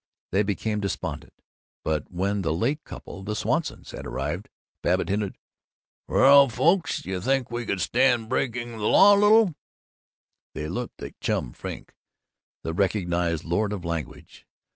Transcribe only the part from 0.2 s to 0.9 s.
They became